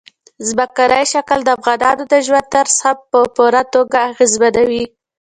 ځمکنی 0.47 1.03
شکل 1.13 1.39
د 1.43 1.49
افغانانو 1.57 2.03
د 2.11 2.13
ژوند 2.25 2.45
طرز 2.53 2.75
هم 2.85 2.97
په 3.11 3.19
پوره 3.35 3.63
توګه 3.73 3.97
اغېزمنوي. 4.11 4.83